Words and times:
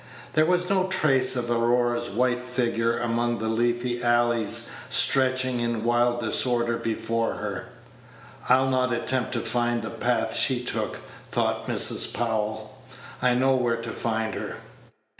There 0.33 0.47
was 0.47 0.67
no 0.67 0.87
trace 0.87 1.35
of 1.35 1.51
Aurora's 1.51 2.09
white 2.09 2.41
figure 2.41 2.97
among 2.97 3.37
the 3.37 3.49
leafy 3.49 4.01
alleys 4.01 4.71
stretching 4.89 5.59
in 5.59 5.83
wild 5.83 6.21
disorder 6.21 6.77
before 6.77 7.33
her. 7.35 7.67
"I'll 8.49 8.71
not 8.71 8.91
attempt 8.91 9.33
to 9.33 9.41
find 9.41 9.83
the 9.83 9.91
path 9.91 10.35
she 10.35 10.63
took," 10.65 11.01
thought 11.29 11.67
Mrs. 11.67 12.11
Powell; 12.11 12.81
"I 13.21 13.35
know 13.35 13.53
where 13.55 13.77
to 13.77 13.91
find 13.91 14.33
her." 14.33 14.57